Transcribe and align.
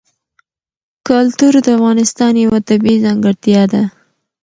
کلتور 1.07 1.53
د 1.65 1.67
افغانستان 1.77 2.33
یوه 2.45 2.59
طبیعي 2.69 2.97
ځانګړتیا 3.05 3.63
ده. 3.73 3.83